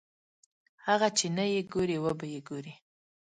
هغه 0.85 1.07
چې 1.17 1.25
نه 1.37 1.45
یې 1.53 1.61
ګورې 1.73 1.97
وبه 2.03 2.25
یې 2.33 2.39
ګورې. 2.49 2.73